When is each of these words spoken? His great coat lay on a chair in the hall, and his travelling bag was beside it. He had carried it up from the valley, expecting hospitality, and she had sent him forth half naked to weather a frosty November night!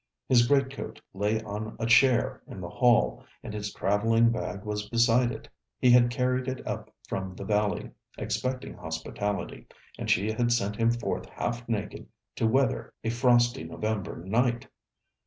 His 0.27 0.47
great 0.47 0.71
coat 0.71 0.99
lay 1.13 1.43
on 1.43 1.75
a 1.79 1.85
chair 1.85 2.41
in 2.47 2.59
the 2.59 2.67
hall, 2.71 3.23
and 3.43 3.53
his 3.53 3.71
travelling 3.71 4.31
bag 4.31 4.63
was 4.63 4.89
beside 4.89 5.31
it. 5.31 5.47
He 5.77 5.91
had 5.91 6.09
carried 6.09 6.47
it 6.47 6.65
up 6.65 6.89
from 7.07 7.35
the 7.35 7.45
valley, 7.45 7.91
expecting 8.17 8.73
hospitality, 8.73 9.67
and 9.99 10.09
she 10.09 10.31
had 10.31 10.51
sent 10.51 10.75
him 10.77 10.89
forth 10.89 11.29
half 11.29 11.69
naked 11.69 12.07
to 12.37 12.47
weather 12.47 12.95
a 13.03 13.11
frosty 13.11 13.63
November 13.63 14.17
night! 14.17 14.67